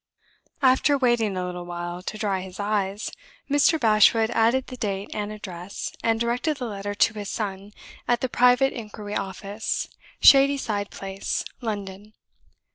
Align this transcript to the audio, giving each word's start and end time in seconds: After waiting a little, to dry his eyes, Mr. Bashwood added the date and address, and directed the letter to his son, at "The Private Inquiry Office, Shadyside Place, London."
After 0.63 0.97
waiting 0.97 1.37
a 1.37 1.45
little, 1.45 2.01
to 2.01 2.17
dry 2.17 2.41
his 2.41 2.59
eyes, 2.59 3.11
Mr. 3.47 3.79
Bashwood 3.79 4.31
added 4.31 4.65
the 4.65 4.75
date 4.75 5.11
and 5.13 5.31
address, 5.31 5.91
and 6.03 6.19
directed 6.19 6.57
the 6.57 6.65
letter 6.65 6.95
to 6.95 7.13
his 7.13 7.29
son, 7.29 7.71
at 8.07 8.21
"The 8.21 8.27
Private 8.27 8.73
Inquiry 8.73 9.13
Office, 9.15 9.87
Shadyside 10.19 10.89
Place, 10.89 11.45
London." 11.61 12.13